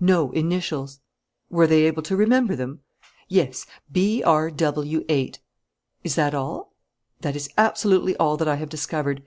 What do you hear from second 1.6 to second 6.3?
they able to remember them?" "Yes: B.R.W.8." "Is